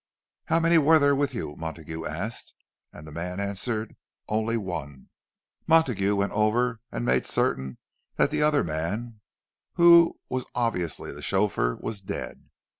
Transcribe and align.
"How 0.45 0.59
many 0.59 0.79
were 0.79 0.97
there 0.97 1.15
with 1.15 1.35
you?" 1.35 1.55
Montague 1.57 2.05
asked; 2.07 2.55
and 2.91 3.05
the 3.05 3.11
man 3.11 3.39
answered, 3.39 3.95
"Only 4.27 4.57
one." 4.57 5.09
Montague 5.67 6.15
went 6.15 6.31
over 6.31 6.79
and 6.91 7.05
made 7.05 7.27
certain 7.27 7.77
that 8.15 8.31
the 8.31 8.41
other 8.41 8.63
man—who 8.63 10.19
was 10.27 10.47
obviously 10.55 11.11
the 11.13 11.21
chauffeur—was 11.21 12.01
dead. 12.01 12.49